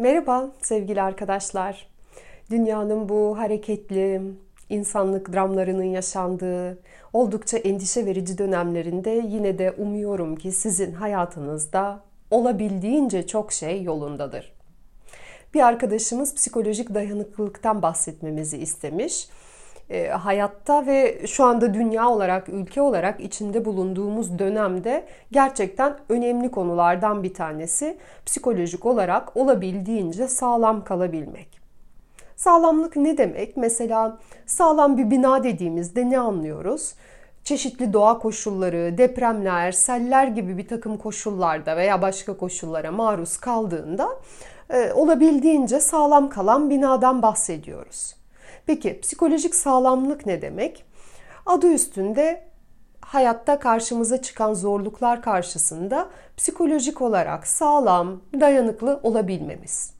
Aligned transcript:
Merhaba 0.00 0.50
sevgili 0.62 1.02
arkadaşlar. 1.02 1.86
Dünyanın 2.50 3.08
bu 3.08 3.38
hareketli, 3.38 4.22
insanlık 4.68 5.32
dramlarının 5.32 5.84
yaşandığı, 5.84 6.78
oldukça 7.12 7.58
endişe 7.58 8.06
verici 8.06 8.38
dönemlerinde 8.38 9.10
yine 9.10 9.58
de 9.58 9.72
umuyorum 9.72 10.36
ki 10.36 10.52
sizin 10.52 10.92
hayatınızda 10.92 12.00
olabildiğince 12.30 13.26
çok 13.26 13.52
şey 13.52 13.82
yolundadır. 13.82 14.52
Bir 15.54 15.60
arkadaşımız 15.60 16.34
psikolojik 16.34 16.94
dayanıklılıktan 16.94 17.82
bahsetmemizi 17.82 18.58
istemiş. 18.58 19.28
E, 19.90 20.08
hayatta 20.08 20.86
ve 20.86 21.26
şu 21.26 21.44
anda 21.44 21.74
dünya 21.74 22.08
olarak, 22.08 22.48
ülke 22.48 22.82
olarak 22.82 23.20
içinde 23.20 23.64
bulunduğumuz 23.64 24.38
dönemde 24.38 25.06
gerçekten 25.32 25.96
önemli 26.08 26.50
konulardan 26.50 27.22
bir 27.22 27.34
tanesi 27.34 27.98
psikolojik 28.26 28.86
olarak 28.86 29.36
olabildiğince 29.36 30.28
sağlam 30.28 30.84
kalabilmek. 30.84 31.60
Sağlamlık 32.36 32.96
ne 32.96 33.18
demek? 33.18 33.56
Mesela 33.56 34.18
sağlam 34.46 34.98
bir 34.98 35.10
bina 35.10 35.44
dediğimizde 35.44 36.10
ne 36.10 36.18
anlıyoruz? 36.18 36.94
Çeşitli 37.44 37.92
doğa 37.92 38.18
koşulları, 38.18 38.98
depremler, 38.98 39.72
seller 39.72 40.26
gibi 40.26 40.58
bir 40.58 40.68
takım 40.68 40.96
koşullarda 40.96 41.76
veya 41.76 42.02
başka 42.02 42.36
koşullara 42.36 42.92
maruz 42.92 43.36
kaldığında 43.36 44.08
e, 44.70 44.92
olabildiğince 44.92 45.80
sağlam 45.80 46.28
kalan 46.28 46.70
binadan 46.70 47.22
bahsediyoruz. 47.22 48.19
Peki 48.70 49.00
psikolojik 49.00 49.54
sağlamlık 49.54 50.26
ne 50.26 50.42
demek? 50.42 50.84
Adı 51.46 51.72
üstünde 51.72 52.42
hayatta 53.00 53.58
karşımıza 53.58 54.22
çıkan 54.22 54.54
zorluklar 54.54 55.22
karşısında 55.22 56.08
psikolojik 56.36 57.02
olarak 57.02 57.46
sağlam, 57.46 58.20
dayanıklı 58.40 59.00
olabilmemiz. 59.02 59.94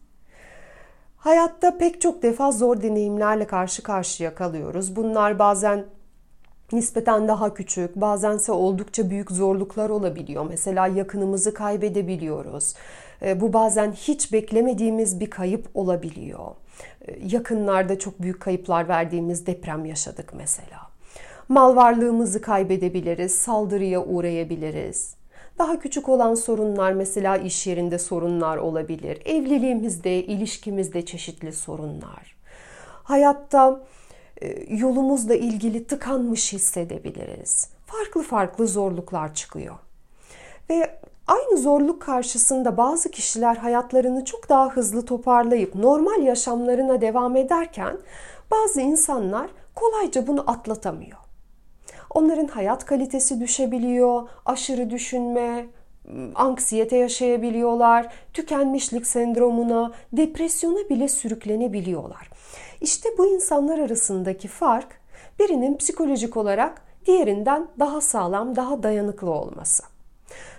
Hayatta 1.16 1.78
pek 1.78 2.00
çok 2.00 2.22
defa 2.22 2.52
zor 2.52 2.82
deneyimlerle 2.82 3.46
karşı 3.46 3.82
karşıya 3.82 4.34
kalıyoruz. 4.34 4.96
Bunlar 4.96 5.38
bazen 5.38 5.84
nispeten 6.72 7.28
daha 7.28 7.54
küçük, 7.54 7.96
bazense 7.96 8.52
oldukça 8.52 9.10
büyük 9.10 9.30
zorluklar 9.30 9.90
olabiliyor. 9.90 10.46
Mesela 10.48 10.86
yakınımızı 10.86 11.54
kaybedebiliyoruz. 11.54 12.74
E, 13.22 13.40
bu 13.40 13.52
bazen 13.52 13.92
hiç 13.92 14.32
beklemediğimiz 14.32 15.20
bir 15.20 15.30
kayıp 15.30 15.68
olabiliyor. 15.74 16.46
E, 17.08 17.26
yakınlarda 17.26 17.98
çok 17.98 18.22
büyük 18.22 18.40
kayıplar 18.40 18.88
verdiğimiz 18.88 19.46
deprem 19.46 19.84
yaşadık 19.84 20.32
mesela. 20.36 20.90
Mal 21.48 21.76
varlığımızı 21.76 22.40
kaybedebiliriz, 22.40 23.34
saldırıya 23.34 24.04
uğrayabiliriz. 24.04 25.14
Daha 25.58 25.78
küçük 25.78 26.08
olan 26.08 26.34
sorunlar 26.34 26.92
mesela 26.92 27.36
iş 27.36 27.66
yerinde 27.66 27.98
sorunlar 27.98 28.56
olabilir. 28.56 29.22
Evliliğimizde, 29.24 30.24
ilişkimizde 30.24 31.04
çeşitli 31.04 31.52
sorunlar. 31.52 32.36
Hayatta 33.02 33.80
e, 34.42 34.74
yolumuzla 34.74 35.34
ilgili 35.34 35.84
tıkanmış 35.84 36.52
hissedebiliriz. 36.52 37.68
Farklı 37.86 38.22
farklı 38.22 38.68
zorluklar 38.68 39.34
çıkıyor. 39.34 39.76
Ve 40.70 40.99
aynı 41.30 41.58
zorluk 41.58 42.02
karşısında 42.02 42.76
bazı 42.76 43.10
kişiler 43.10 43.56
hayatlarını 43.56 44.24
çok 44.24 44.48
daha 44.48 44.68
hızlı 44.68 45.04
toparlayıp 45.04 45.74
normal 45.74 46.22
yaşamlarına 46.22 47.00
devam 47.00 47.36
ederken 47.36 47.98
bazı 48.50 48.80
insanlar 48.80 49.50
kolayca 49.74 50.26
bunu 50.26 50.50
atlatamıyor. 50.50 51.18
Onların 52.10 52.46
hayat 52.46 52.84
kalitesi 52.84 53.40
düşebiliyor, 53.40 54.28
aşırı 54.46 54.90
düşünme, 54.90 55.66
anksiyete 56.34 56.96
yaşayabiliyorlar, 56.96 58.12
tükenmişlik 58.32 59.06
sendromuna, 59.06 59.92
depresyona 60.12 60.88
bile 60.88 61.08
sürüklenebiliyorlar. 61.08 62.30
İşte 62.80 63.08
bu 63.18 63.26
insanlar 63.26 63.78
arasındaki 63.78 64.48
fark 64.48 65.00
birinin 65.38 65.76
psikolojik 65.76 66.36
olarak 66.36 66.82
diğerinden 67.06 67.68
daha 67.78 68.00
sağlam, 68.00 68.56
daha 68.56 68.82
dayanıklı 68.82 69.30
olması. 69.30 69.99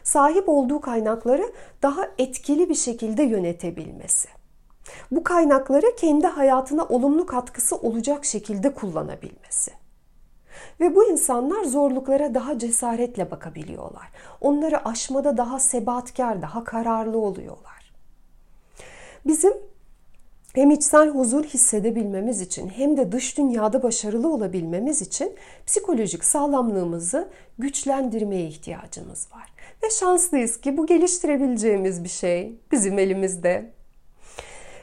Sahip 0.03 0.50
olduğu 0.50 0.81
kaynakları 0.81 1.51
daha 1.81 2.07
etkili 2.17 2.69
bir 2.69 2.75
şekilde 2.75 3.23
yönetebilmesi. 3.23 4.29
Bu 5.12 5.23
kaynakları 5.23 5.95
kendi 5.95 6.28
hayatına 6.28 6.84
olumlu 6.84 7.25
katkısı 7.25 7.75
olacak 7.75 8.25
şekilde 8.25 8.73
kullanabilmesi. 8.73 9.72
Ve 10.79 10.95
bu 10.95 11.09
insanlar 11.09 11.63
zorluklara 11.63 12.34
daha 12.34 12.59
cesaretle 12.59 13.31
bakabiliyorlar. 13.31 14.09
Onları 14.41 14.88
aşmada 14.88 15.38
daha 15.38 15.59
sebatkar, 15.59 16.41
daha 16.41 16.63
kararlı 16.63 17.18
oluyorlar. 17.18 17.94
Bizim 19.25 19.53
hem 20.53 20.72
içsel 20.72 21.09
huzur 21.09 21.44
hissedebilmemiz 21.44 22.41
için 22.41 22.69
hem 22.69 22.97
de 22.97 23.12
dış 23.12 23.38
dünyada 23.38 23.83
başarılı 23.83 24.33
olabilmemiz 24.33 25.01
için 25.01 25.35
psikolojik 25.66 26.23
sağlamlığımızı 26.23 27.29
güçlendirmeye 27.59 28.47
ihtiyacımız 28.47 29.28
var. 29.31 29.53
Ve 29.84 29.90
şanslıyız 29.90 30.62
ki 30.62 30.78
bu 30.78 30.86
geliştirebileceğimiz 30.86 32.03
bir 32.03 32.09
şey 32.09 32.56
bizim 32.72 33.00
elimizde. 33.00 33.72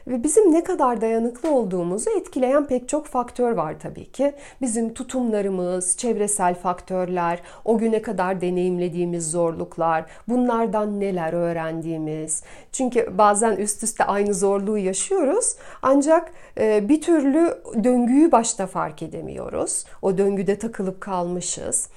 Ve 0.07 0.23
bizim 0.23 0.53
ne 0.53 0.63
kadar 0.63 1.01
dayanıklı 1.01 1.51
olduğumuzu 1.51 2.09
etkileyen 2.09 2.67
pek 2.67 2.89
çok 2.89 3.05
faktör 3.05 3.51
var 3.51 3.75
tabii 3.79 4.11
ki. 4.11 4.33
Bizim 4.61 4.93
tutumlarımız, 4.93 5.97
çevresel 5.97 6.55
faktörler, 6.55 7.41
o 7.65 7.77
güne 7.77 8.01
kadar 8.01 8.41
deneyimlediğimiz 8.41 9.31
zorluklar, 9.31 10.05
bunlardan 10.27 10.99
neler 10.99 11.33
öğrendiğimiz. 11.33 12.43
Çünkü 12.71 13.17
bazen 13.17 13.55
üst 13.55 13.83
üste 13.83 14.03
aynı 14.03 14.33
zorluğu 14.33 14.77
yaşıyoruz 14.77 15.55
ancak 15.81 16.31
e, 16.59 16.89
bir 16.89 17.01
türlü 17.01 17.57
döngüyü 17.83 18.31
başta 18.31 18.67
fark 18.67 19.03
edemiyoruz. 19.03 19.85
O 20.01 20.17
döngüde 20.17 20.59
takılıp 20.59 21.01
kalmışız 21.01 21.89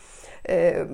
e, 0.48 0.86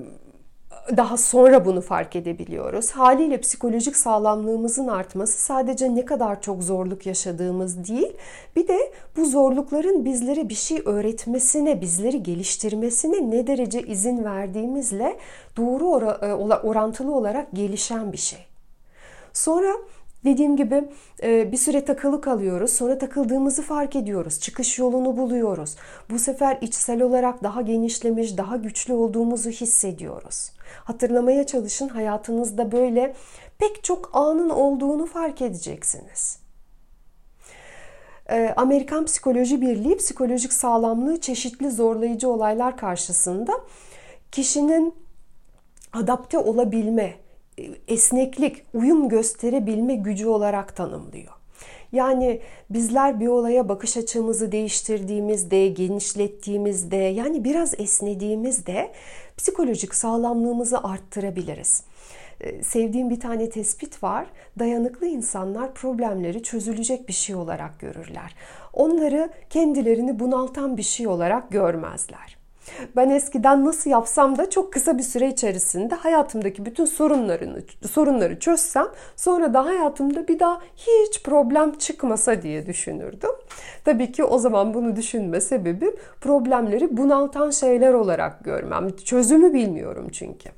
daha 0.97 1.17
sonra 1.17 1.65
bunu 1.65 1.81
fark 1.81 2.15
edebiliyoruz. 2.15 2.91
Haliyle 2.91 3.41
psikolojik 3.41 3.95
sağlamlığımızın 3.95 4.87
artması 4.87 5.41
sadece 5.41 5.95
ne 5.95 6.05
kadar 6.05 6.41
çok 6.41 6.63
zorluk 6.63 7.05
yaşadığımız 7.05 7.87
değil, 7.87 8.13
bir 8.55 8.67
de 8.67 8.91
bu 9.17 9.25
zorlukların 9.25 10.05
bizlere 10.05 10.49
bir 10.49 10.55
şey 10.55 10.81
öğretmesine, 10.85 11.81
bizleri 11.81 12.23
geliştirmesine 12.23 13.31
ne 13.31 13.47
derece 13.47 13.81
izin 13.81 14.23
verdiğimizle 14.23 15.17
doğru 15.57 16.11
e, 16.21 16.33
orantılı 16.33 17.15
olarak 17.15 17.47
gelişen 17.53 18.11
bir 18.11 18.17
şey. 18.17 18.39
Sonra 19.33 19.73
Dediğim 20.25 20.57
gibi 20.57 20.83
e, 21.23 21.51
bir 21.51 21.57
süre 21.57 21.85
takılı 21.85 22.21
kalıyoruz. 22.21 22.71
Sonra 22.71 22.97
takıldığımızı 22.97 23.61
fark 23.61 23.95
ediyoruz. 23.95 24.39
Çıkış 24.39 24.79
yolunu 24.79 25.17
buluyoruz. 25.17 25.75
Bu 26.09 26.19
sefer 26.19 26.57
içsel 26.61 27.01
olarak 27.01 27.43
daha 27.43 27.61
genişlemiş, 27.61 28.37
daha 28.37 28.57
güçlü 28.57 28.93
olduğumuzu 28.93 29.49
hissediyoruz. 29.49 30.51
Hatırlamaya 30.83 31.45
çalışın 31.45 31.87
hayatınızda 31.87 32.71
böyle 32.71 33.15
pek 33.57 33.83
çok 33.83 34.09
anın 34.13 34.49
olduğunu 34.49 35.05
fark 35.05 35.41
edeceksiniz. 35.41 36.39
E, 38.29 38.53
Amerikan 38.57 39.05
Psikoloji 39.05 39.61
Birliği 39.61 39.97
psikolojik 39.97 40.53
sağlamlığı 40.53 41.21
çeşitli 41.21 41.71
zorlayıcı 41.71 42.29
olaylar 42.29 42.77
karşısında 42.77 43.53
kişinin 44.31 44.93
adapte 45.93 46.37
olabilme, 46.37 47.15
esneklik, 47.87 48.65
uyum 48.73 49.09
gösterebilme 49.09 49.95
gücü 49.95 50.27
olarak 50.27 50.75
tanımlıyor. 50.75 51.38
Yani 51.91 52.41
bizler 52.69 53.19
bir 53.19 53.27
olaya 53.27 53.69
bakış 53.69 53.97
açımızı 53.97 54.51
değiştirdiğimizde, 54.51 55.67
genişlettiğimizde, 55.67 56.95
yani 56.95 57.43
biraz 57.43 57.79
esnediğimizde 57.79 58.91
psikolojik 59.37 59.95
sağlamlığımızı 59.95 60.83
arttırabiliriz. 60.83 61.83
Ee, 62.41 62.63
sevdiğim 62.63 63.09
bir 63.09 63.19
tane 63.19 63.49
tespit 63.49 64.03
var. 64.03 64.27
Dayanıklı 64.59 65.07
insanlar 65.07 65.73
problemleri 65.73 66.43
çözülecek 66.43 67.07
bir 67.07 67.13
şey 67.13 67.35
olarak 67.35 67.79
görürler. 67.79 68.35
Onları 68.73 69.29
kendilerini 69.49 70.19
bunaltan 70.19 70.77
bir 70.77 70.83
şey 70.83 71.07
olarak 71.07 71.51
görmezler. 71.51 72.38
Ben 72.95 73.09
eskiden 73.09 73.65
nasıl 73.65 73.89
yapsam 73.89 74.37
da 74.37 74.49
çok 74.49 74.73
kısa 74.73 74.97
bir 74.97 75.03
süre 75.03 75.27
içerisinde 75.27 75.95
hayatımdaki 75.95 76.65
bütün 76.65 76.85
sorunlarını 76.85 77.61
sorunları 77.91 78.39
çözsem 78.39 78.87
sonra 79.15 79.53
da 79.53 79.65
hayatımda 79.65 80.27
bir 80.27 80.39
daha 80.39 80.61
hiç 80.75 81.23
problem 81.23 81.77
çıkmasa 81.77 82.41
diye 82.41 82.65
düşünürdüm. 82.65 83.31
Tabii 83.85 84.11
ki 84.11 84.23
o 84.23 84.37
zaman 84.37 84.73
bunu 84.73 84.95
düşünme 84.95 85.41
sebebim 85.41 85.95
problemleri 86.21 86.97
bunaltan 86.97 87.51
şeyler 87.51 87.93
olarak 87.93 88.43
görmem. 88.43 88.89
Çözümü 88.95 89.53
bilmiyorum 89.53 90.07
çünkü. 90.11 90.49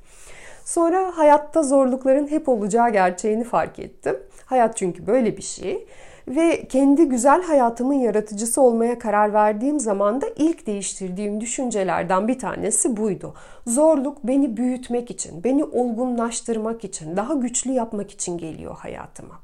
Sonra 0.64 1.12
hayatta 1.16 1.62
zorlukların 1.62 2.28
hep 2.28 2.48
olacağı 2.48 2.90
gerçeğini 2.90 3.44
fark 3.44 3.78
ettim. 3.78 4.16
Hayat 4.46 4.76
çünkü 4.76 5.06
böyle 5.06 5.36
bir 5.36 5.42
şey 5.42 5.86
ve 6.28 6.68
kendi 6.68 7.04
güzel 7.04 7.42
hayatımın 7.42 7.94
yaratıcısı 7.94 8.60
olmaya 8.60 8.98
karar 8.98 9.32
verdiğim 9.32 9.80
zaman 9.80 10.20
da 10.20 10.26
ilk 10.36 10.66
değiştirdiğim 10.66 11.40
düşüncelerden 11.40 12.28
bir 12.28 12.38
tanesi 12.38 12.96
buydu. 12.96 13.34
Zorluk 13.66 14.24
beni 14.24 14.56
büyütmek 14.56 15.10
için, 15.10 15.44
beni 15.44 15.64
olgunlaştırmak 15.64 16.84
için, 16.84 17.16
daha 17.16 17.34
güçlü 17.34 17.72
yapmak 17.72 18.10
için 18.10 18.38
geliyor 18.38 18.76
hayatıma. 18.76 19.40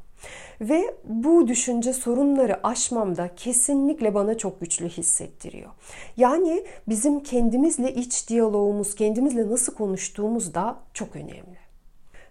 Ve 0.60 0.94
bu 1.04 1.48
düşünce 1.48 1.92
sorunları 1.92 2.66
aşmamda 2.66 3.30
kesinlikle 3.36 4.14
bana 4.14 4.38
çok 4.38 4.60
güçlü 4.60 4.88
hissettiriyor. 4.88 5.70
Yani 6.16 6.64
bizim 6.88 7.20
kendimizle 7.20 7.94
iç 7.94 8.28
diyalogumuz, 8.28 8.94
kendimizle 8.94 9.50
nasıl 9.50 9.74
konuştuğumuz 9.74 10.54
da 10.54 10.76
çok 10.94 11.16
önemli. 11.16 11.58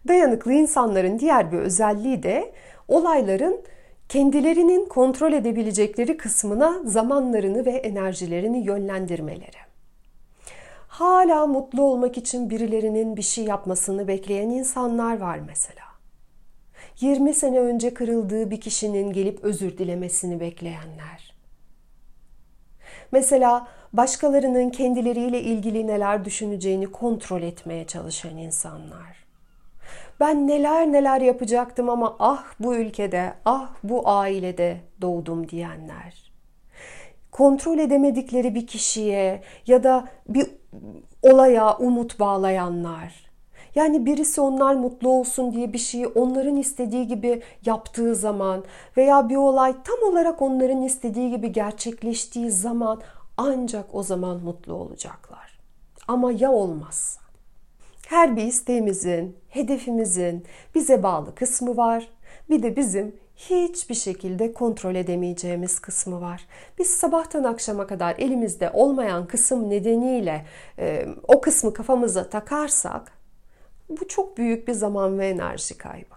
Dayanıklı 0.07 0.53
insanların 0.53 1.19
diğer 1.19 1.51
bir 1.51 1.57
özelliği 1.57 2.23
de 2.23 2.53
olayların 2.87 3.61
kendilerinin 4.09 4.85
kontrol 4.85 5.33
edebilecekleri 5.33 6.17
kısmına 6.17 6.81
zamanlarını 6.85 7.65
ve 7.65 7.71
enerjilerini 7.71 8.65
yönlendirmeleri. 8.65 9.57
Hala 10.87 11.47
mutlu 11.47 11.83
olmak 11.83 12.17
için 12.17 12.49
birilerinin 12.49 13.17
bir 13.17 13.21
şey 13.21 13.43
yapmasını 13.43 14.07
bekleyen 14.07 14.49
insanlar 14.49 15.17
var 15.17 15.39
mesela. 15.39 15.87
20 16.99 17.33
sene 17.33 17.59
önce 17.59 17.93
kırıldığı 17.93 18.51
bir 18.51 18.61
kişinin 18.61 19.13
gelip 19.13 19.43
özür 19.43 19.77
dilemesini 19.77 20.39
bekleyenler. 20.39 21.33
Mesela 23.11 23.67
başkalarının 23.93 24.69
kendileriyle 24.69 25.41
ilgili 25.41 25.87
neler 25.87 26.25
düşüneceğini 26.25 26.91
kontrol 26.91 27.41
etmeye 27.41 27.87
çalışan 27.87 28.37
insanlar. 28.37 29.26
Ben 30.19 30.47
neler 30.47 30.91
neler 30.91 31.21
yapacaktım 31.21 31.89
ama 31.89 32.15
ah 32.19 32.43
bu 32.59 32.75
ülkede, 32.75 33.33
ah 33.45 33.69
bu 33.83 34.09
ailede 34.09 34.77
doğdum 35.01 35.49
diyenler. 35.49 36.31
Kontrol 37.31 37.79
edemedikleri 37.79 38.55
bir 38.55 38.67
kişiye 38.67 39.41
ya 39.67 39.83
da 39.83 40.07
bir 40.29 40.47
olaya 41.23 41.77
umut 41.77 42.19
bağlayanlar. 42.19 43.27
Yani 43.75 44.05
birisi 44.05 44.41
onlar 44.41 44.75
mutlu 44.75 45.09
olsun 45.09 45.53
diye 45.53 45.73
bir 45.73 45.77
şeyi 45.77 46.07
onların 46.07 46.55
istediği 46.55 47.07
gibi 47.07 47.41
yaptığı 47.65 48.15
zaman 48.15 48.63
veya 48.97 49.29
bir 49.29 49.35
olay 49.35 49.75
tam 49.83 50.11
olarak 50.11 50.41
onların 50.41 50.81
istediği 50.81 51.29
gibi 51.29 51.51
gerçekleştiği 51.51 52.51
zaman 52.51 53.01
ancak 53.37 53.95
o 53.95 54.03
zaman 54.03 54.37
mutlu 54.37 54.73
olacaklar. 54.73 55.59
Ama 56.07 56.31
ya 56.31 56.51
olmazsa? 56.51 57.21
Her 58.07 58.35
bir 58.35 58.43
isteğimizin, 58.43 59.37
hedefimizin 59.57 60.45
bize 60.75 61.03
bağlı 61.03 61.35
kısmı 61.35 61.77
var. 61.77 62.09
Bir 62.49 62.63
de 62.63 62.75
bizim 62.75 63.15
hiçbir 63.35 63.95
şekilde 63.95 64.53
kontrol 64.53 64.95
edemeyeceğimiz 64.95 65.79
kısmı 65.79 66.21
var. 66.21 66.47
Biz 66.79 66.87
sabahtan 66.87 67.43
akşama 67.43 67.87
kadar 67.87 68.15
elimizde 68.17 68.71
olmayan 68.73 69.27
kısım 69.27 69.69
nedeniyle 69.69 70.45
e, 70.79 71.07
o 71.27 71.41
kısmı 71.41 71.73
kafamıza 71.73 72.29
takarsak 72.29 73.11
bu 73.89 74.07
çok 74.07 74.37
büyük 74.37 74.67
bir 74.67 74.73
zaman 74.73 75.19
ve 75.19 75.27
enerji 75.27 75.77
kaybı. 75.77 76.15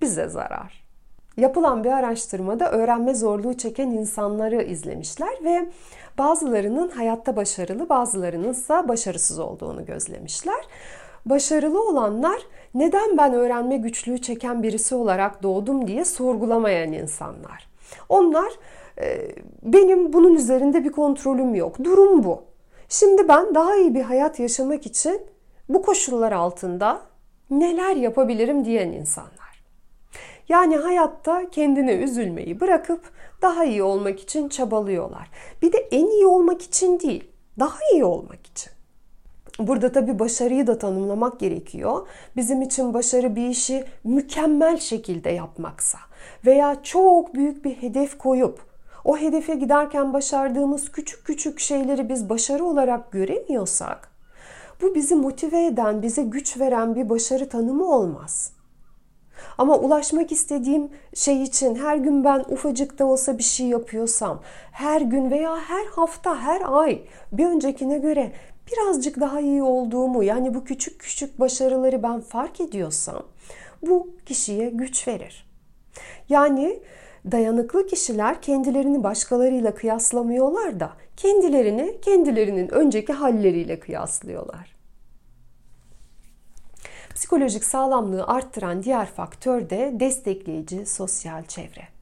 Bize 0.00 0.28
zarar. 0.28 0.86
Yapılan 1.36 1.84
bir 1.84 1.90
araştırmada 1.90 2.70
öğrenme 2.70 3.14
zorluğu 3.14 3.56
çeken 3.56 3.90
insanları 3.90 4.62
izlemişler 4.62 5.44
ve 5.44 5.68
bazılarının 6.18 6.88
hayatta 6.88 7.36
başarılı, 7.36 7.88
bazılarının 7.88 8.50
ise 8.52 8.88
başarısız 8.88 9.38
olduğunu 9.38 9.86
gözlemişler. 9.86 10.64
Başarılı 11.26 11.88
olanlar 11.88 12.42
neden 12.74 13.16
ben 13.18 13.34
öğrenme 13.34 13.76
güçlüğü 13.76 14.18
çeken 14.18 14.62
birisi 14.62 14.94
olarak 14.94 15.42
doğdum 15.42 15.86
diye 15.86 16.04
sorgulamayan 16.04 16.92
insanlar. 16.92 17.68
Onlar 18.08 18.52
benim 19.62 20.12
bunun 20.12 20.34
üzerinde 20.34 20.84
bir 20.84 20.92
kontrolüm 20.92 21.54
yok. 21.54 21.84
Durum 21.84 22.24
bu. 22.24 22.42
Şimdi 22.88 23.28
ben 23.28 23.54
daha 23.54 23.76
iyi 23.76 23.94
bir 23.94 24.02
hayat 24.02 24.38
yaşamak 24.40 24.86
için 24.86 25.20
bu 25.68 25.82
koşullar 25.82 26.32
altında 26.32 27.00
neler 27.50 27.96
yapabilirim 27.96 28.64
diyen 28.64 28.92
insanlar. 28.92 29.64
Yani 30.48 30.76
hayatta 30.76 31.50
kendine 31.50 31.92
üzülmeyi 31.92 32.60
bırakıp 32.60 33.00
daha 33.42 33.64
iyi 33.64 33.82
olmak 33.82 34.20
için 34.20 34.48
çabalıyorlar. 34.48 35.30
Bir 35.62 35.72
de 35.72 35.78
en 35.78 36.06
iyi 36.06 36.26
olmak 36.26 36.62
için 36.62 37.00
değil, 37.00 37.30
daha 37.58 37.78
iyi 37.92 38.04
olmak 38.04 38.46
için. 38.46 38.72
Burada 39.58 39.92
tabii 39.92 40.18
başarıyı 40.18 40.66
da 40.66 40.78
tanımlamak 40.78 41.40
gerekiyor. 41.40 42.06
Bizim 42.36 42.62
için 42.62 42.94
başarı 42.94 43.36
bir 43.36 43.48
işi 43.48 43.84
mükemmel 44.04 44.78
şekilde 44.78 45.30
yapmaksa 45.30 45.98
veya 46.46 46.82
çok 46.82 47.34
büyük 47.34 47.64
bir 47.64 47.74
hedef 47.74 48.18
koyup 48.18 48.60
o 49.04 49.18
hedefe 49.18 49.54
giderken 49.54 50.12
başardığımız 50.12 50.92
küçük 50.92 51.24
küçük 51.24 51.60
şeyleri 51.60 52.08
biz 52.08 52.28
başarı 52.28 52.64
olarak 52.64 53.12
göremiyorsak 53.12 54.10
bu 54.82 54.94
bizi 54.94 55.14
motive 55.14 55.66
eden, 55.66 56.02
bize 56.02 56.22
güç 56.22 56.60
veren 56.60 56.94
bir 56.94 57.08
başarı 57.08 57.48
tanımı 57.48 57.84
olmaz. 57.94 58.52
Ama 59.58 59.78
ulaşmak 59.78 60.32
istediğim 60.32 60.88
şey 61.14 61.42
için 61.42 61.74
her 61.74 61.96
gün 61.96 62.24
ben 62.24 62.44
ufacık 62.48 62.98
da 62.98 63.06
olsa 63.06 63.38
bir 63.38 63.42
şey 63.42 63.66
yapıyorsam, 63.66 64.40
her 64.72 65.00
gün 65.00 65.30
veya 65.30 65.56
her 65.56 65.86
hafta, 65.86 66.40
her 66.40 66.62
ay 66.66 67.02
bir 67.32 67.46
öncekine 67.46 67.98
göre 67.98 68.32
birazcık 68.72 69.20
daha 69.20 69.40
iyi 69.40 69.62
olduğumu 69.62 70.22
yani 70.22 70.54
bu 70.54 70.64
küçük 70.64 71.00
küçük 71.00 71.40
başarıları 71.40 72.02
ben 72.02 72.20
fark 72.20 72.60
ediyorsam 72.60 73.22
bu 73.82 74.08
kişiye 74.26 74.70
güç 74.70 75.08
verir. 75.08 75.46
Yani 76.28 76.82
dayanıklı 77.32 77.86
kişiler 77.86 78.42
kendilerini 78.42 79.04
başkalarıyla 79.04 79.74
kıyaslamıyorlar 79.74 80.80
da 80.80 80.92
kendilerini 81.16 82.00
kendilerinin 82.00 82.68
önceki 82.68 83.12
halleriyle 83.12 83.80
kıyaslıyorlar. 83.80 84.76
Psikolojik 87.14 87.64
sağlamlığı 87.64 88.26
arttıran 88.26 88.82
diğer 88.82 89.06
faktör 89.06 89.70
de 89.70 89.92
destekleyici 90.00 90.86
sosyal 90.86 91.44
çevre. 91.44 91.95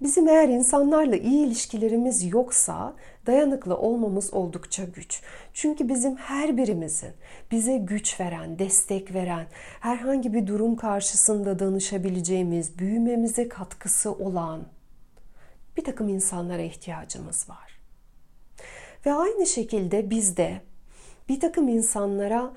Bizim 0.00 0.28
eğer 0.28 0.48
insanlarla 0.48 1.16
iyi 1.16 1.46
ilişkilerimiz 1.46 2.32
yoksa 2.32 2.94
dayanıklı 3.26 3.76
olmamız 3.76 4.34
oldukça 4.34 4.84
güç. 4.84 5.22
Çünkü 5.54 5.88
bizim 5.88 6.16
her 6.16 6.56
birimizin 6.56 7.12
bize 7.50 7.76
güç 7.76 8.20
veren, 8.20 8.58
destek 8.58 9.14
veren, 9.14 9.46
herhangi 9.80 10.34
bir 10.34 10.46
durum 10.46 10.76
karşısında 10.76 11.58
danışabileceğimiz, 11.58 12.78
büyümemize 12.78 13.48
katkısı 13.48 14.12
olan 14.12 14.62
bir 15.76 15.84
takım 15.84 16.08
insanlara 16.08 16.62
ihtiyacımız 16.62 17.50
var. 17.50 17.80
Ve 19.06 19.12
aynı 19.12 19.46
şekilde 19.46 20.10
biz 20.10 20.36
de 20.36 20.60
bir 21.28 21.40
takım 21.40 21.68
insanlara 21.68 22.52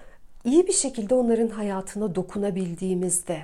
iyi 0.46 0.68
bir 0.68 0.74
şekilde 0.74 1.16
onların 1.16 1.48
hayatına 1.48 2.16
dokunabildiğimizde, 2.16 3.42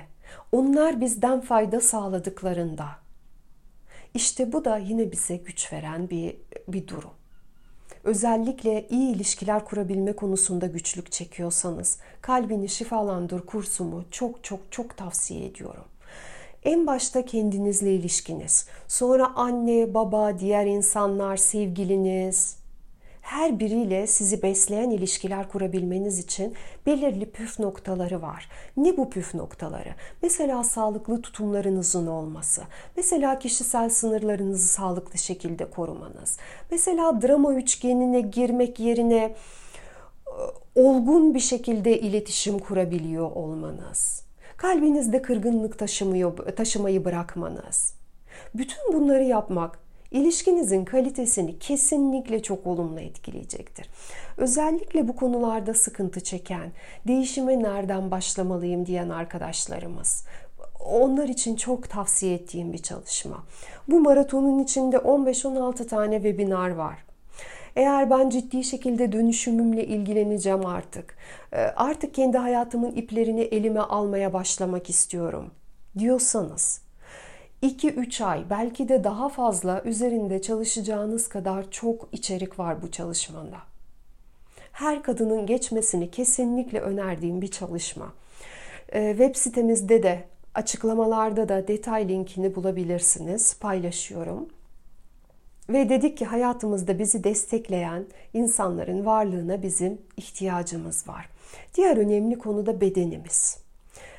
onlar 0.52 1.00
bizden 1.00 1.40
fayda 1.40 1.80
sağladıklarında, 1.80 3.05
işte 4.16 4.52
bu 4.52 4.64
da 4.64 4.78
yine 4.78 5.12
bize 5.12 5.36
güç 5.36 5.72
veren 5.72 6.10
bir, 6.10 6.36
bir 6.68 6.88
durum. 6.88 7.10
Özellikle 8.04 8.86
iyi 8.88 9.14
ilişkiler 9.14 9.64
kurabilme 9.64 10.12
konusunda 10.12 10.66
güçlük 10.66 11.12
çekiyorsanız 11.12 11.98
Kalbini 12.20 12.68
Şifalandır 12.68 13.46
kursumu 13.46 14.04
çok 14.10 14.44
çok 14.44 14.60
çok 14.70 14.96
tavsiye 14.96 15.46
ediyorum. 15.46 15.84
En 16.64 16.86
başta 16.86 17.24
kendinizle 17.24 17.94
ilişkiniz, 17.94 18.68
sonra 18.88 19.32
anne, 19.34 19.94
baba, 19.94 20.38
diğer 20.38 20.66
insanlar, 20.66 21.36
sevgiliniz, 21.36 22.56
her 23.26 23.60
biriyle 23.60 24.06
sizi 24.06 24.42
besleyen 24.42 24.90
ilişkiler 24.90 25.48
kurabilmeniz 25.48 26.18
için 26.18 26.54
belirli 26.86 27.30
püf 27.30 27.58
noktaları 27.58 28.22
var. 28.22 28.48
Ne 28.76 28.96
bu 28.96 29.10
püf 29.10 29.34
noktaları? 29.34 29.94
Mesela 30.22 30.64
sağlıklı 30.64 31.22
tutumlarınızın 31.22 32.06
olması, 32.06 32.62
mesela 32.96 33.38
kişisel 33.38 33.88
sınırlarınızı 33.88 34.68
sağlıklı 34.68 35.18
şekilde 35.18 35.70
korumanız, 35.70 36.38
mesela 36.70 37.22
drama 37.22 37.54
üçgenine 37.54 38.20
girmek 38.20 38.80
yerine 38.80 39.16
e, 39.24 39.34
olgun 40.74 41.34
bir 41.34 41.40
şekilde 41.40 42.00
iletişim 42.00 42.58
kurabiliyor 42.58 43.30
olmanız, 43.30 44.24
kalbinizde 44.56 45.22
kırgınlık 45.22 45.78
taşımıyor, 45.78 46.36
taşımayı 46.56 47.04
bırakmanız. 47.04 47.94
Bütün 48.54 48.92
bunları 48.92 49.24
yapmak 49.24 49.85
ilişkinizin 50.10 50.84
kalitesini 50.84 51.58
kesinlikle 51.58 52.42
çok 52.42 52.66
olumlu 52.66 53.00
etkileyecektir. 53.00 53.88
Özellikle 54.36 55.08
bu 55.08 55.16
konularda 55.16 55.74
sıkıntı 55.74 56.20
çeken, 56.20 56.72
değişime 57.06 57.62
nereden 57.62 58.10
başlamalıyım 58.10 58.86
diyen 58.86 59.08
arkadaşlarımız 59.08 60.24
onlar 60.90 61.28
için 61.28 61.56
çok 61.56 61.90
tavsiye 61.90 62.34
ettiğim 62.34 62.72
bir 62.72 62.78
çalışma. 62.78 63.44
Bu 63.88 64.00
maratonun 64.00 64.58
içinde 64.58 64.96
15-16 64.96 65.86
tane 65.86 66.16
webinar 66.16 66.70
var. 66.70 67.06
Eğer 67.76 68.10
ben 68.10 68.30
ciddi 68.30 68.64
şekilde 68.64 69.12
dönüşümümle 69.12 69.86
ilgileneceğim 69.86 70.66
artık, 70.66 71.16
e, 71.52 71.56
artık 71.56 72.14
kendi 72.14 72.38
hayatımın 72.38 72.92
iplerini 72.92 73.40
elime 73.40 73.80
almaya 73.80 74.32
başlamak 74.32 74.90
istiyorum 74.90 75.50
diyorsanız 75.98 76.85
2-3 77.66 78.24
ay 78.24 78.50
belki 78.50 78.88
de 78.88 79.04
daha 79.04 79.28
fazla 79.28 79.82
üzerinde 79.82 80.42
çalışacağınız 80.42 81.28
kadar 81.28 81.70
çok 81.70 82.08
içerik 82.12 82.58
var 82.58 82.82
bu 82.82 82.90
çalışmanda. 82.90 83.58
Her 84.72 85.02
kadının 85.02 85.46
geçmesini 85.46 86.10
kesinlikle 86.10 86.80
önerdiğim 86.80 87.42
bir 87.42 87.50
çalışma. 87.50 88.12
Ee, 88.92 89.10
web 89.10 89.36
sitemizde 89.36 90.02
de 90.02 90.24
Açıklamalarda 90.56 91.48
da 91.48 91.68
detay 91.68 92.08
linkini 92.08 92.54
bulabilirsiniz. 92.54 93.58
Paylaşıyorum. 93.60 94.48
Ve 95.68 95.88
dedik 95.88 96.18
ki 96.18 96.24
hayatımızda 96.24 96.98
bizi 96.98 97.24
destekleyen 97.24 98.06
insanların 98.34 99.06
varlığına 99.06 99.62
bizim 99.62 99.98
ihtiyacımız 100.16 101.08
var. 101.08 101.28
Diğer 101.74 101.96
önemli 101.96 102.38
konu 102.38 102.66
da 102.66 102.80
bedenimiz. 102.80 103.58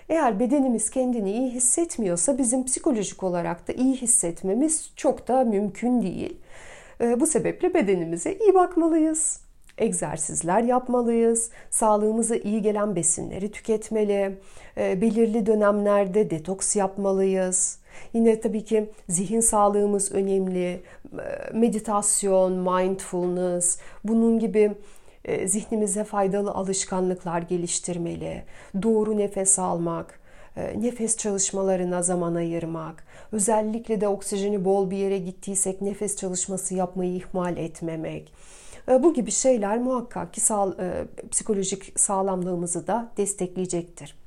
Eğer 0.09 0.39
bedenimiz 0.39 0.89
kendini 0.89 1.31
iyi 1.31 1.51
hissetmiyorsa 1.51 2.37
bizim 2.37 2.65
psikolojik 2.65 3.23
olarak 3.23 3.67
da 3.67 3.73
iyi 3.73 3.95
hissetmemiz 3.95 4.91
çok 4.95 5.27
da 5.27 5.43
mümkün 5.43 6.01
değil. 6.01 6.37
Ee, 7.01 7.19
bu 7.19 7.27
sebeple 7.27 7.73
bedenimize 7.73 8.33
iyi 8.33 8.53
bakmalıyız. 8.53 9.41
Egzersizler 9.77 10.63
yapmalıyız. 10.63 11.49
Sağlığımıza 11.69 12.35
iyi 12.35 12.61
gelen 12.61 12.95
besinleri 12.95 13.51
tüketmeli. 13.51 14.37
Ee, 14.77 15.01
belirli 15.01 15.45
dönemlerde 15.45 16.29
detoks 16.29 16.75
yapmalıyız. 16.75 17.79
Yine 18.13 18.39
tabii 18.39 18.63
ki 18.63 18.89
zihin 19.09 19.39
sağlığımız 19.39 20.11
önemli. 20.11 20.81
Meditasyon, 21.53 22.51
mindfulness, 22.51 23.79
bunun 24.03 24.39
gibi 24.39 24.59
e, 24.59 24.75
zihnimize 25.47 26.03
faydalı 26.03 26.51
alışkanlıklar 26.51 27.41
geliştirmeli. 27.41 28.43
Doğru 28.83 29.17
nefes 29.17 29.59
almak, 29.59 30.19
e, 30.57 30.81
nefes 30.81 31.17
çalışmalarına 31.17 32.01
zaman 32.01 32.35
ayırmak, 32.35 33.03
özellikle 33.31 34.01
de 34.01 34.07
oksijeni 34.07 34.65
bol 34.65 34.91
bir 34.91 34.97
yere 34.97 35.17
gittiysek 35.17 35.81
nefes 35.81 36.15
çalışması 36.15 36.75
yapmayı 36.75 37.15
ihmal 37.15 37.57
etmemek. 37.57 38.33
E, 38.89 39.03
bu 39.03 39.13
gibi 39.13 39.31
şeyler 39.31 39.77
muhakkak 39.77 40.33
ki 40.33 40.41
sağ, 40.41 40.75
psikolojik 41.31 41.99
sağlamlığımızı 41.99 42.87
da 42.87 43.11
destekleyecektir. 43.17 44.17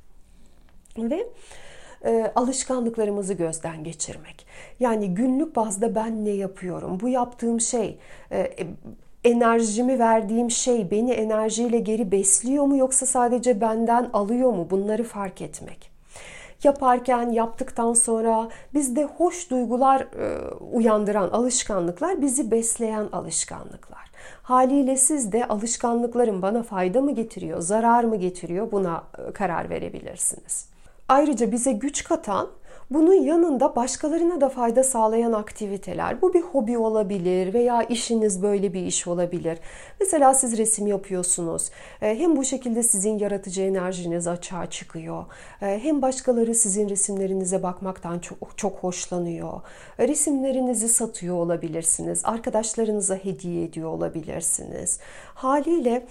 Ve 0.98 1.26
alışkanlıklarımızı 2.34 3.34
gözden 3.34 3.84
geçirmek. 3.84 4.46
Yani 4.80 5.14
günlük 5.14 5.56
bazda 5.56 5.94
ben 5.94 6.24
ne 6.24 6.30
yapıyorum? 6.30 7.00
Bu 7.00 7.08
yaptığım 7.08 7.60
şey 7.60 7.98
enerjimi 9.24 9.98
verdiğim 9.98 10.50
şey 10.50 10.90
beni 10.90 11.12
enerjiyle 11.12 11.78
geri 11.78 12.12
besliyor 12.12 12.64
mu 12.64 12.76
yoksa 12.76 13.06
sadece 13.06 13.60
benden 13.60 14.10
alıyor 14.12 14.52
mu? 14.52 14.66
Bunları 14.70 15.04
fark 15.04 15.42
etmek. 15.42 15.90
Yaparken, 16.64 17.30
yaptıktan 17.30 17.92
sonra 17.92 18.48
bizde 18.74 19.04
hoş 19.04 19.50
duygular 19.50 20.00
e, 20.00 20.54
uyandıran 20.54 21.28
alışkanlıklar 21.28 22.22
bizi 22.22 22.50
besleyen 22.50 23.08
alışkanlıklar. 23.12 24.10
Haliyle 24.42 24.96
siz 24.96 25.32
de 25.32 25.48
alışkanlıkların 25.48 26.42
bana 26.42 26.62
fayda 26.62 27.00
mı 27.00 27.14
getiriyor, 27.14 27.60
zarar 27.60 28.04
mı 28.04 28.16
getiriyor 28.16 28.72
buna 28.72 29.04
e, 29.18 29.32
karar 29.32 29.70
verebilirsiniz. 29.70 30.68
Ayrıca 31.08 31.52
bize 31.52 31.72
güç 31.72 32.04
katan 32.04 32.48
bunun 32.90 33.14
yanında 33.14 33.76
başkalarına 33.76 34.40
da 34.40 34.48
fayda 34.48 34.84
sağlayan 34.84 35.32
aktiviteler. 35.32 36.22
Bu 36.22 36.34
bir 36.34 36.40
hobi 36.40 36.78
olabilir 36.78 37.54
veya 37.54 37.82
işiniz 37.82 38.42
böyle 38.42 38.72
bir 38.72 38.86
iş 38.86 39.06
olabilir. 39.06 39.58
Mesela 40.00 40.34
siz 40.34 40.58
resim 40.58 40.86
yapıyorsunuz. 40.86 41.70
E, 42.02 42.18
hem 42.18 42.36
bu 42.36 42.44
şekilde 42.44 42.82
sizin 42.82 43.18
yaratıcı 43.18 43.62
enerjiniz 43.62 44.26
açığa 44.26 44.70
çıkıyor. 44.70 45.24
E, 45.62 45.80
hem 45.82 46.02
başkaları 46.02 46.54
sizin 46.54 46.88
resimlerinize 46.88 47.62
bakmaktan 47.62 48.18
çok, 48.18 48.58
çok 48.58 48.78
hoşlanıyor. 48.78 49.60
E, 49.98 50.08
resimlerinizi 50.08 50.88
satıyor 50.88 51.36
olabilirsiniz. 51.36 52.22
Arkadaşlarınıza 52.24 53.14
hediye 53.14 53.64
ediyor 53.64 53.88
olabilirsiniz. 53.90 54.98
Haliyle 55.34 56.06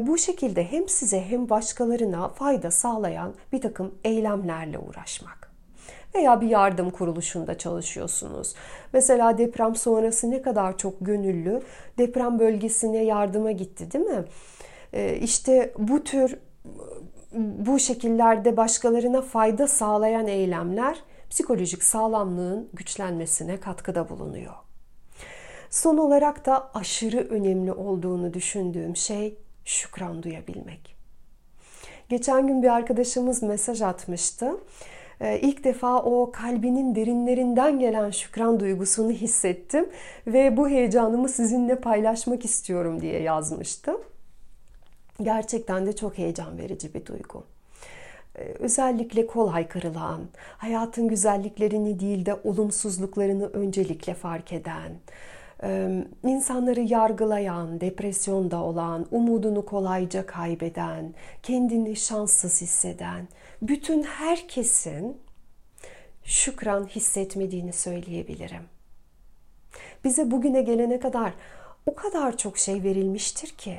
bu 0.00 0.18
şekilde 0.18 0.64
hem 0.64 0.88
size 0.88 1.20
hem 1.20 1.50
başkalarına 1.50 2.28
fayda 2.28 2.70
sağlayan 2.70 3.34
bir 3.52 3.60
takım 3.60 3.94
eylemlerle 4.04 4.78
uğraşmak 4.78 5.39
veya 6.14 6.40
bir 6.40 6.48
yardım 6.48 6.90
kuruluşunda 6.90 7.58
çalışıyorsunuz. 7.58 8.54
Mesela 8.92 9.38
deprem 9.38 9.76
sonrası 9.76 10.30
ne 10.30 10.42
kadar 10.42 10.78
çok 10.78 10.94
gönüllü 11.00 11.62
deprem 11.98 12.38
bölgesine 12.38 13.04
yardıma 13.04 13.52
gitti 13.52 13.92
değil 13.92 14.04
mi? 14.04 14.24
Ee, 14.92 15.16
işte 15.16 15.72
bu 15.78 16.04
tür 16.04 16.38
bu 17.34 17.78
şekillerde 17.78 18.56
başkalarına 18.56 19.22
fayda 19.22 19.66
sağlayan 19.66 20.26
eylemler 20.26 20.98
psikolojik 21.30 21.82
sağlamlığın 21.82 22.68
güçlenmesine 22.72 23.60
katkıda 23.60 24.08
bulunuyor. 24.08 24.54
Son 25.70 25.96
olarak 25.96 26.46
da 26.46 26.70
aşırı 26.74 27.18
önemli 27.18 27.72
olduğunu 27.72 28.34
düşündüğüm 28.34 28.96
şey 28.96 29.38
şükran 29.64 30.22
duyabilmek. 30.22 30.96
Geçen 32.08 32.46
gün 32.46 32.62
bir 32.62 32.68
arkadaşımız 32.68 33.42
mesaj 33.42 33.82
atmıştı. 33.82 34.56
Ee, 35.20 35.40
ilk 35.40 35.64
defa 35.64 36.02
o 36.02 36.30
kalbinin 36.32 36.94
derinlerinden 36.94 37.78
gelen 37.78 38.10
şükran 38.10 38.60
duygusunu 38.60 39.10
hissettim 39.10 39.88
ve 40.26 40.56
bu 40.56 40.68
heyecanımı 40.68 41.28
sizinle 41.28 41.80
paylaşmak 41.80 42.44
istiyorum 42.44 43.00
diye 43.00 43.22
yazmıştı. 43.22 43.96
Gerçekten 45.22 45.86
de 45.86 45.96
çok 45.96 46.18
heyecan 46.18 46.58
verici 46.58 46.94
bir 46.94 47.06
duygu 47.06 47.44
ee, 48.36 48.42
özellikle 48.42 49.26
kolay 49.26 49.68
kırılan, 49.68 50.20
hayatın 50.58 51.08
güzelliklerini 51.08 52.00
değil 52.00 52.26
de 52.26 52.34
olumsuzluklarını 52.44 53.46
öncelikle 53.46 54.14
fark 54.14 54.52
eden, 54.52 54.92
insanları 56.22 56.80
yargılayan, 56.80 57.80
depresyonda 57.80 58.62
olan, 58.62 59.06
umudunu 59.10 59.64
kolayca 59.64 60.26
kaybeden, 60.26 61.14
kendini 61.42 61.96
şanssız 61.96 62.60
hisseden, 62.60 63.28
bütün 63.62 64.02
herkesin 64.02 65.16
şükran 66.24 66.86
hissetmediğini 66.86 67.72
söyleyebilirim. 67.72 68.62
Bize 70.04 70.30
bugüne 70.30 70.62
gelene 70.62 71.00
kadar 71.00 71.32
o 71.86 71.94
kadar 71.94 72.36
çok 72.36 72.58
şey 72.58 72.82
verilmiştir 72.82 73.48
ki 73.48 73.76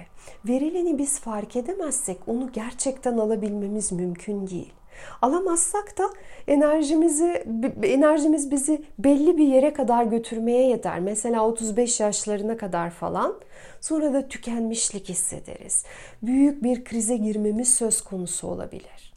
verileni 0.48 0.98
biz 0.98 1.20
fark 1.20 1.56
edemezsek 1.56 2.18
onu 2.28 2.52
gerçekten 2.52 3.18
alabilmemiz 3.18 3.92
mümkün 3.92 4.48
değil. 4.48 4.74
Alamazsak 5.22 5.98
da 5.98 6.04
enerjimizi 6.48 7.44
enerjimiz 7.84 8.52
bizi 8.52 8.82
belli 9.00 9.38
bir 9.38 9.48
yere 9.48 9.74
kadar 9.74 10.04
götürmeye 10.04 10.68
yeter. 10.68 11.00
Mesela 11.00 11.46
35 11.48 12.00
yaşlarına 12.00 12.58
kadar 12.58 12.90
falan. 12.90 13.40
Sonra 13.82 14.14
da 14.14 14.28
tükenmişlik 14.28 15.10
hissederiz. 15.10 15.86
Büyük 16.22 16.64
bir 16.64 16.84
krize 16.84 17.18
girmemiz 17.18 17.74
söz 17.74 18.02
konusu 18.02 18.48
olabilir. 18.48 19.14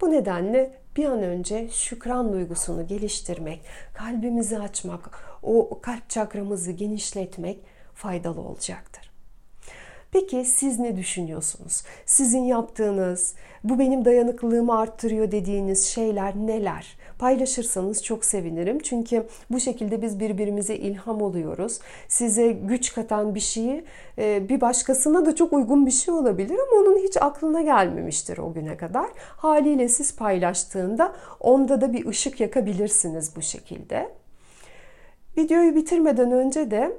Bu 0.00 0.10
nedenle 0.10 0.72
bir 0.96 1.04
an 1.04 1.22
önce 1.22 1.68
şükran 1.68 2.32
duygusunu 2.32 2.86
geliştirmek, 2.86 3.60
kalbimizi 3.94 4.58
açmak, 4.58 5.10
o 5.42 5.80
kalp 5.80 6.10
çakramızı 6.10 6.72
genişletmek 6.72 7.58
faydalı 7.94 8.40
olacaktır. 8.40 9.07
Peki 10.12 10.44
siz 10.44 10.78
ne 10.78 10.96
düşünüyorsunuz? 10.96 11.82
Sizin 12.06 12.42
yaptığınız, 12.42 13.34
bu 13.64 13.78
benim 13.78 14.04
dayanıklılığımı 14.04 14.78
arttırıyor 14.78 15.30
dediğiniz 15.30 15.84
şeyler 15.86 16.36
neler? 16.36 16.96
Paylaşırsanız 17.18 18.04
çok 18.04 18.24
sevinirim. 18.24 18.78
Çünkü 18.78 19.26
bu 19.50 19.60
şekilde 19.60 20.02
biz 20.02 20.20
birbirimize 20.20 20.76
ilham 20.76 21.22
oluyoruz. 21.22 21.78
Size 22.08 22.52
güç 22.52 22.94
katan 22.94 23.34
bir 23.34 23.40
şeyi 23.40 23.84
e, 24.18 24.48
bir 24.48 24.60
başkasına 24.60 25.26
da 25.26 25.34
çok 25.34 25.52
uygun 25.52 25.86
bir 25.86 25.90
şey 25.90 26.14
olabilir 26.14 26.58
ama 26.68 26.82
onun 26.82 26.98
hiç 26.98 27.16
aklına 27.16 27.62
gelmemiştir 27.62 28.38
o 28.38 28.52
güne 28.52 28.76
kadar. 28.76 29.08
Haliyle 29.16 29.88
siz 29.88 30.16
paylaştığında 30.16 31.12
onda 31.40 31.80
da 31.80 31.92
bir 31.92 32.06
ışık 32.06 32.40
yakabilirsiniz 32.40 33.36
bu 33.36 33.42
şekilde. 33.42 34.08
Videoyu 35.38 35.74
bitirmeden 35.74 36.32
önce 36.32 36.70
de 36.70 36.96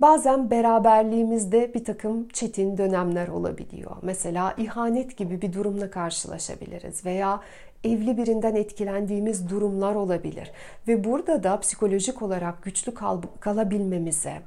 Bazen 0.00 0.50
beraberliğimizde 0.50 1.74
bir 1.74 1.84
takım 1.84 2.28
çetin 2.28 2.78
dönemler 2.78 3.28
olabiliyor. 3.28 3.96
Mesela 4.02 4.54
ihanet 4.56 5.16
gibi 5.16 5.42
bir 5.42 5.52
durumla 5.52 5.90
karşılaşabiliriz 5.90 7.04
veya 7.04 7.40
evli 7.84 8.16
birinden 8.16 8.54
etkilendiğimiz 8.54 9.48
durumlar 9.50 9.94
olabilir. 9.94 10.50
Ve 10.88 11.04
burada 11.04 11.42
da 11.42 11.60
psikolojik 11.60 12.22
olarak 12.22 12.62
güçlü 12.62 12.94
kal 12.94 13.22
kalabilmemize, 13.40 14.42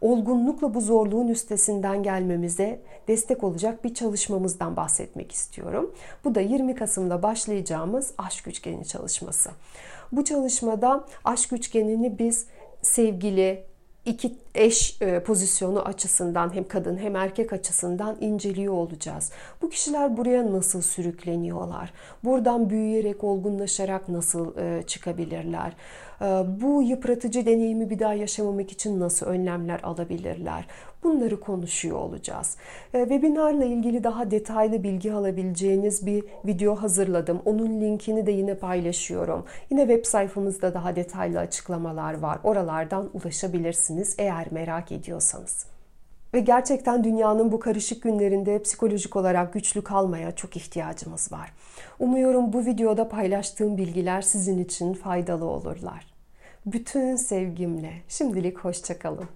olgunlukla 0.00 0.74
bu 0.74 0.80
zorluğun 0.80 1.28
üstesinden 1.28 2.02
gelmemize 2.02 2.80
destek 3.08 3.44
olacak 3.44 3.84
bir 3.84 3.94
çalışmamızdan 3.94 4.76
bahsetmek 4.76 5.32
istiyorum. 5.32 5.94
Bu 6.24 6.34
da 6.34 6.40
20 6.40 6.74
Kasım'da 6.74 7.22
başlayacağımız 7.22 8.12
aşk 8.18 8.48
üçgeni 8.48 8.84
çalışması. 8.84 9.50
Bu 10.12 10.24
çalışmada 10.24 11.04
aşk 11.24 11.52
üçgenini 11.52 12.18
biz 12.18 12.46
sevgili, 12.82 13.71
iki 14.06 14.34
eş 14.54 15.02
e, 15.02 15.22
pozisyonu 15.22 15.82
açısından 15.82 16.54
hem 16.54 16.68
kadın 16.68 16.96
hem 16.96 17.16
erkek 17.16 17.52
açısından 17.52 18.16
inceliyor 18.20 18.74
olacağız. 18.74 19.30
Bu 19.62 19.70
kişiler 19.70 20.16
buraya 20.16 20.52
nasıl 20.52 20.82
sürükleniyorlar? 20.82 21.92
Buradan 22.24 22.70
büyüyerek, 22.70 23.24
olgunlaşarak 23.24 24.08
nasıl 24.08 24.56
e, 24.56 24.82
çıkabilirler? 24.82 25.72
bu 26.46 26.82
yıpratıcı 26.82 27.46
deneyimi 27.46 27.90
bir 27.90 27.98
daha 27.98 28.14
yaşamamak 28.14 28.72
için 28.72 29.00
nasıl 29.00 29.26
önlemler 29.26 29.80
alabilirler? 29.82 30.66
Bunları 31.04 31.40
konuşuyor 31.40 31.98
olacağız. 31.98 32.56
Webinarla 32.92 33.64
ilgili 33.64 34.04
daha 34.04 34.30
detaylı 34.30 34.82
bilgi 34.82 35.12
alabileceğiniz 35.12 36.06
bir 36.06 36.24
video 36.44 36.76
hazırladım. 36.76 37.42
Onun 37.44 37.80
linkini 37.80 38.26
de 38.26 38.30
yine 38.30 38.54
paylaşıyorum. 38.54 39.44
Yine 39.70 39.80
web 39.80 40.04
sayfamızda 40.04 40.74
daha 40.74 40.96
detaylı 40.96 41.38
açıklamalar 41.38 42.18
var. 42.18 42.38
Oralardan 42.44 43.10
ulaşabilirsiniz 43.14 44.14
eğer 44.18 44.46
merak 44.50 44.92
ediyorsanız. 44.92 45.66
Ve 46.34 46.40
gerçekten 46.40 47.04
dünyanın 47.04 47.52
bu 47.52 47.60
karışık 47.60 48.02
günlerinde 48.02 48.62
psikolojik 48.62 49.16
olarak 49.16 49.52
güçlü 49.52 49.84
kalmaya 49.84 50.32
çok 50.32 50.56
ihtiyacımız 50.56 51.32
var. 51.32 51.52
Umuyorum 51.98 52.52
bu 52.52 52.66
videoda 52.66 53.08
paylaştığım 53.08 53.76
bilgiler 53.76 54.22
sizin 54.22 54.64
için 54.64 54.94
faydalı 54.94 55.44
olurlar. 55.44 56.06
Bütün 56.66 57.16
sevgimle 57.16 57.92
şimdilik 58.08 58.58
hoşçakalın. 58.58 59.28